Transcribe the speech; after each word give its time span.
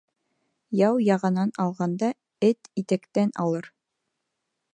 Яу 0.79 0.95
яғанан 1.07 1.53
алғанда, 1.65 2.11
эт 2.49 2.71
итәктән 2.83 3.37
алыр. 3.45 3.71